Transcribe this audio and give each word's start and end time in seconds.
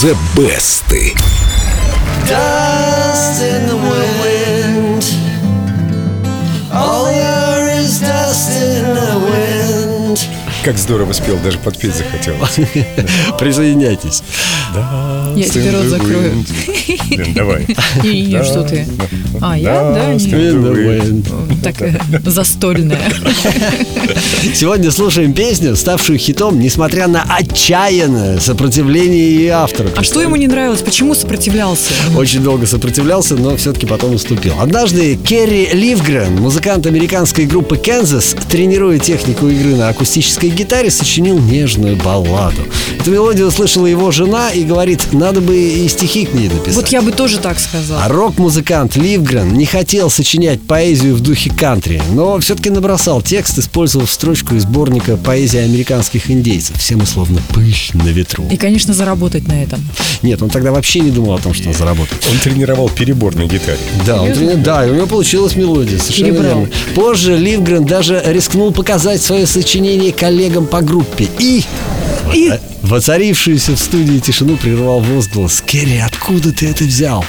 The 0.00 0.14
Best. 0.34 0.80
Как 10.64 10.76
здорово 10.76 11.12
спел, 11.12 11.38
даже 11.42 11.58
подпеть 11.58 11.94
захотелось. 11.94 12.56
Присоединяйтесь. 13.38 14.22
Я 15.34 15.48
тебе 15.48 15.70
рот 15.70 15.86
закрою. 15.86 16.44
Блин, 17.08 17.34
давай. 17.34 17.66
И 18.04 18.22
не, 18.26 18.44
что 18.44 18.62
ты? 18.62 18.86
А, 19.40 19.56
я, 19.56 19.92
да? 19.92 20.14
Не. 20.14 21.22
Так 21.62 21.80
э, 21.80 21.98
застольная. 22.24 23.00
Сегодня 24.54 24.90
слушаем 24.90 25.32
песню, 25.32 25.76
ставшую 25.76 26.18
хитом, 26.18 26.60
несмотря 26.60 27.08
на 27.08 27.22
отчаянное 27.22 28.38
сопротивление 28.38 29.34
ее 29.34 29.52
автора. 29.52 29.88
А 29.96 30.02
что 30.02 30.20
ему 30.20 30.36
не 30.36 30.46
нравилось? 30.46 30.82
Почему 30.82 31.14
сопротивлялся? 31.14 31.92
Очень 32.16 32.42
долго 32.42 32.66
сопротивлялся, 32.66 33.34
но 33.36 33.56
все-таки 33.56 33.86
потом 33.86 34.14
уступил. 34.14 34.54
Однажды 34.60 35.16
Керри 35.16 35.70
Ливгрен, 35.72 36.36
музыкант 36.36 36.86
американской 36.86 37.46
группы 37.46 37.76
Kansas, 37.76 38.36
тренируя 38.50 38.98
технику 38.98 39.48
игры 39.48 39.74
на 39.74 39.88
акустической 39.88 40.49
гитаре, 40.54 40.90
сочинил 40.90 41.38
нежную 41.38 41.96
балладу. 41.96 42.62
Эту 42.98 43.10
мелодию 43.12 43.46
услышала 43.48 43.86
его 43.86 44.10
жена 44.10 44.50
и 44.50 44.64
говорит, 44.64 45.12
надо 45.12 45.40
бы 45.40 45.56
и 45.56 45.88
стихи 45.88 46.26
к 46.26 46.34
ней 46.34 46.48
написать. 46.48 46.74
Вот 46.74 46.88
я 46.88 47.02
бы 47.02 47.12
тоже 47.12 47.38
так 47.38 47.56
А 47.56 47.60
сказала. 47.60 48.08
рок-музыкант 48.08 48.96
Ливгрен 48.96 49.54
не 49.54 49.64
хотел 49.66 50.10
сочинять 50.10 50.60
поэзию 50.62 51.14
в 51.14 51.20
духе 51.20 51.50
кантри, 51.50 52.02
но 52.12 52.38
все-таки 52.40 52.70
набросал 52.70 53.22
текст, 53.22 53.58
использовав 53.58 54.10
строчку 54.10 54.54
из 54.54 54.62
сборника 54.62 55.16
поэзии 55.16 55.58
американских 55.60 56.30
индейцев. 56.30 56.76
Все 56.78 56.96
мы 56.96 57.06
словно 57.06 57.40
пыль 57.54 57.74
на 57.94 58.08
ветру. 58.08 58.44
И, 58.50 58.56
конечно, 58.56 58.92
заработать 58.92 59.46
на 59.48 59.62
этом. 59.62 59.80
Нет, 60.22 60.42
он 60.42 60.50
тогда 60.50 60.72
вообще 60.72 61.00
не 61.00 61.10
думал 61.10 61.34
о 61.34 61.38
том, 61.38 61.54
что 61.54 61.68
он 61.68 61.74
заработает. 61.74 62.22
Он 62.30 62.38
тренировал 62.38 62.88
перебор 62.88 63.34
на 63.36 63.44
гитаре. 63.44 63.78
Да, 64.06 64.22
он 64.22 64.30
трени- 64.32 64.62
да, 64.62 64.86
и 64.86 64.90
у 64.90 64.94
него 64.94 65.06
получилась 65.06 65.56
мелодия, 65.56 65.98
совершенно 65.98 66.32
Перебрал. 66.32 66.58
верно. 66.60 66.74
Позже 66.94 67.36
Ливгрен 67.36 67.84
даже 67.84 68.22
рискнул 68.26 68.72
показать 68.72 69.22
свое 69.22 69.46
сочинение 69.46 70.12
коллегам 70.12 70.39
по 70.66 70.80
группе. 70.80 71.28
И, 71.38 71.64
И? 72.34 72.52
воцарившуюся 72.82 73.72
в 73.72 73.78
студии 73.78 74.18
тишину 74.18 74.56
прервал 74.56 75.00
возглас. 75.00 75.60
«Керри, 75.60 75.98
откуда 75.98 76.52
ты 76.52 76.68
это 76.68 76.84
взял?» 76.84 77.24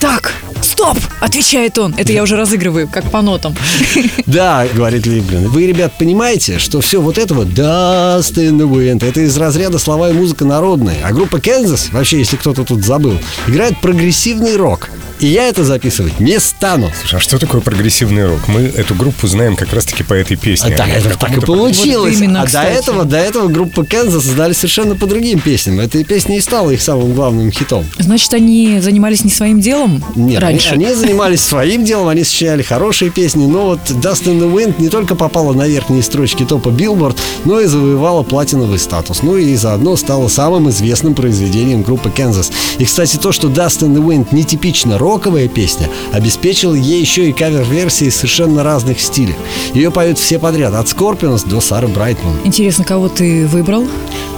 Так, 0.00 0.32
стоп! 0.62 0.98
Отвечает 1.20 1.78
он. 1.78 1.94
Это 1.96 2.12
я 2.12 2.22
уже 2.22 2.36
разыгрываю, 2.36 2.88
как 2.88 3.10
по 3.10 3.22
нотам. 3.22 3.54
Да, 4.26 4.66
говорит 4.74 5.06
Ливгрен. 5.06 5.48
Вы, 5.48 5.66
ребят, 5.66 5.92
понимаете, 5.98 6.58
что 6.58 6.80
все 6.80 7.00
вот 7.00 7.18
это 7.18 7.34
вот 7.34 7.48
Dust 7.48 8.34
in 8.34 8.58
the 8.58 8.68
Wind 8.68 9.04
это 9.04 9.20
из 9.20 9.36
разряда 9.36 9.78
слова 9.78 10.10
и 10.10 10.12
музыка 10.12 10.44
народная. 10.44 10.96
А 11.02 11.12
группа 11.12 11.36
Kansas, 11.36 11.90
вообще, 11.92 12.18
если 12.18 12.36
кто-то 12.36 12.64
тут 12.64 12.84
забыл, 12.84 13.18
играет 13.46 13.80
прогрессивный 13.80 14.56
рок. 14.56 14.90
И 15.20 15.26
я 15.26 15.48
это 15.48 15.64
записывать 15.64 16.20
не 16.20 16.38
стану. 16.38 16.90
Слушай, 17.00 17.16
а 17.16 17.20
что 17.20 17.38
такое 17.38 17.60
прогрессивный 17.60 18.26
рок? 18.26 18.46
Мы 18.46 18.60
эту 18.62 18.94
группу 18.94 19.26
знаем 19.26 19.56
как 19.56 19.72
раз-таки 19.72 20.04
по 20.04 20.14
этой 20.14 20.36
песне. 20.36 20.74
А 20.74 20.76
так, 20.76 20.88
это 20.88 21.18
так 21.18 21.36
и 21.36 21.40
получилось. 21.40 22.14
Вот 22.14 22.22
именно, 22.22 22.42
а 22.42 22.46
кстати. 22.46 22.72
до 22.72 22.78
этого, 22.78 23.04
до 23.04 23.16
этого 23.16 23.48
группа 23.48 23.80
Kansas 23.80 24.20
знали 24.20 24.52
совершенно 24.52 24.94
по 24.94 25.06
другим 25.06 25.40
песням. 25.40 25.80
Эта 25.80 26.02
песня 26.04 26.36
и 26.36 26.40
стала 26.40 26.70
их 26.70 26.80
самым 26.80 27.14
главным 27.14 27.50
хитом. 27.50 27.84
Значит, 27.98 28.32
они 28.34 28.78
занимались 28.80 29.24
не 29.24 29.30
своим 29.30 29.60
делом 29.60 30.04
Нет, 30.14 30.40
раньше? 30.48 30.74
Они, 30.74 30.86
они 30.86 30.94
занимались 30.94 31.42
своим 31.42 31.84
делом, 31.84 32.08
они 32.08 32.24
сочиняли 32.24 32.62
хорошие 32.62 33.10
песни, 33.10 33.46
но 33.46 33.66
вот 33.66 33.80
Dust 33.90 34.24
in 34.24 34.40
the 34.40 34.52
Wind 34.52 34.74
не 34.78 34.88
только 34.88 35.14
попала 35.14 35.52
на 35.52 35.66
верхние 35.66 36.02
строчки 36.02 36.44
топа 36.44 36.68
Billboard, 36.68 37.16
но 37.44 37.60
и 37.60 37.66
завоевала 37.66 38.22
платиновый 38.22 38.78
статус. 38.78 39.22
Ну 39.22 39.36
и 39.36 39.54
заодно 39.56 39.96
стала 39.96 40.28
самым 40.28 40.68
известным 40.70 41.14
произведением 41.14 41.82
группы 41.82 42.10
Kansas. 42.14 42.52
И, 42.78 42.84
кстати, 42.84 43.16
то, 43.16 43.32
что 43.32 43.48
Dust 43.48 43.80
in 43.80 43.94
the 43.94 44.04
Wind 44.04 44.28
нетипично 44.32 44.98
роковая 44.98 45.48
песня, 45.48 45.88
обеспечила 46.12 46.74
ей 46.74 47.00
еще 47.00 47.28
и 47.28 47.32
кавер-версии 47.32 48.08
совершенно 48.08 48.62
разных 48.62 49.00
стилях. 49.00 49.36
Ее 49.74 49.90
поют 49.90 50.18
все 50.18 50.38
подряд, 50.38 50.74
от 50.74 50.86
Scorpions 50.86 51.48
до 51.48 51.60
Сары 51.60 51.88
Брайтман. 51.88 52.34
Интересно, 52.44 52.84
кого 52.84 53.08
ты 53.08 53.46
выбрал? 53.46 53.86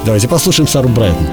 Давайте 0.04 0.28
послушаем 0.28 0.68
Сару 0.68 0.88
Брайтман. 0.88 1.28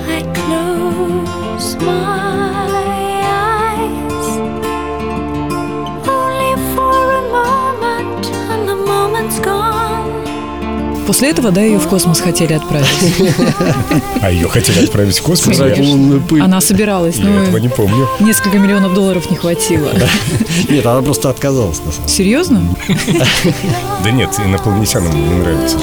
После 11.07 11.29
этого, 11.29 11.51
да, 11.51 11.61
ее 11.61 11.79
в 11.79 11.87
космос 11.87 12.19
хотели 12.19 12.53
отправить. 12.53 12.87
А 14.21 14.29
ее 14.29 14.49
хотели 14.49 14.83
отправить 14.83 15.17
в 15.17 15.21
космос? 15.21 15.57
Она 16.41 16.59
собиралась, 16.59 17.15
я 17.15 17.43
этого 17.43 17.57
не 17.57 17.69
помню. 17.69 18.07
несколько 18.19 18.57
миллионов 18.59 18.93
долларов 18.93 19.29
не 19.31 19.37
хватило. 19.37 19.89
Нет, 20.67 20.85
она 20.85 21.01
просто 21.01 21.29
отказалась. 21.29 21.81
Серьезно? 22.05 22.61
Да 24.03 24.11
нет, 24.11 24.29
инопланетянам 24.39 25.15
не 25.15 25.35
нравится. 25.35 25.77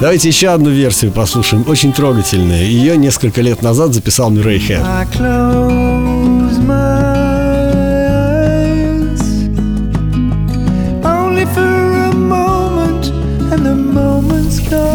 Давайте 0.00 0.28
еще 0.28 0.48
одну 0.48 0.70
версию 0.70 1.12
послушаем, 1.12 1.64
очень 1.66 1.92
трогательная. 1.92 2.62
Ее 2.64 2.96
несколько 2.96 3.40
лет 3.40 3.62
назад 3.62 3.94
записал 3.94 4.30
Мюррей 4.30 4.58
Хэт. 4.60 4.80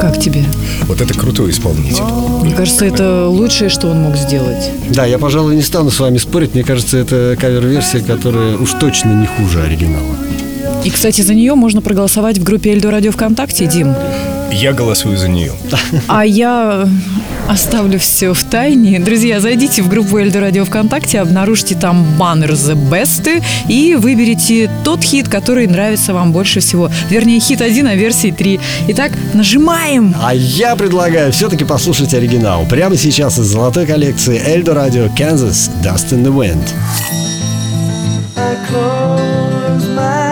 Как 0.02 0.20
тебе? 0.20 0.44
Вот 0.88 1.00
это 1.00 1.14
крутой 1.14 1.52
исполнитель. 1.52 2.04
Мне 2.42 2.56
кажется, 2.56 2.86
это 2.86 3.28
лучшее, 3.28 3.70
что 3.70 3.88
он 3.88 4.02
мог 4.02 4.16
сделать. 4.18 4.72
Да, 4.90 5.06
я, 5.06 5.20
пожалуй, 5.20 5.56
не 5.56 5.62
стану 5.62 5.92
с 5.92 6.00
вами 6.00 6.18
спорить. 6.18 6.56
Мне 6.56 6.64
кажется, 6.64 6.98
это 6.98 7.38
кавер-версия, 7.40 8.00
которая 8.00 8.58
уж 8.58 8.72
точно 8.74 9.10
не 9.10 9.28
хуже 9.28 9.62
оригинала. 9.62 10.16
И, 10.84 10.90
кстати, 10.90 11.22
за 11.22 11.36
нее 11.36 11.54
можно 11.54 11.82
проголосовать 11.82 12.40
в 12.40 12.44
группе 12.44 12.72
Эльдо 12.72 12.90
Радио 12.90 13.12
ВКонтакте, 13.12 13.68
Дим. 13.68 13.94
Я 14.52 14.74
голосую 14.74 15.18
за 15.18 15.30
нее. 15.30 15.54
А 16.08 16.26
я 16.26 16.88
оставлю 17.48 18.00
все 18.00 18.34
в 18.34 18.44
тайне. 18.44 19.00
Друзья, 19.00 19.40
зайдите 19.40 19.82
в 19.82 19.90
группу 19.90 20.18
Эльдо 20.20 20.40
Радио 20.40 20.66
ВКонтакте, 20.66 21.20
обнаружьте 21.20 21.76
там 21.76 22.06
баннер 22.18 22.52
The 22.52 22.76
Best 22.76 23.44
и 23.68 23.96
выберите 23.96 24.70
тот 24.84 25.04
хит, 25.04 25.28
который 25.28 25.68
нравится 25.68 26.14
вам 26.14 26.32
больше 26.32 26.60
всего. 26.60 26.90
Вернее, 27.10 27.40
хит 27.40 27.62
1, 27.62 27.88
а 27.88 27.96
версии 27.96 28.32
3. 28.32 28.60
Итак, 28.90 29.12
нажимаем. 29.34 30.16
А 30.22 30.34
я 30.34 30.76
предлагаю 30.76 31.32
все-таки 31.32 31.66
послушать 31.66 32.14
оригинал. 32.14 32.66
Прямо 32.68 32.96
сейчас 32.98 33.38
из 33.38 33.46
золотой 33.46 33.86
коллекции 33.86 34.42
Эльдо 34.46 34.74
Радио 34.74 35.06
Kansas 35.08 35.70
Dust 35.84 36.12
in 36.12 36.24
the 36.24 36.34
Wind. 36.34 36.68
I 38.38 38.56
close 38.70 39.88
my 39.96 40.31